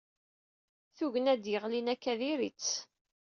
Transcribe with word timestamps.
Tugna 0.97 1.33
d-yeɣlin 1.35 1.91
akka 1.93 2.13
d-iri-tt. 2.19 2.69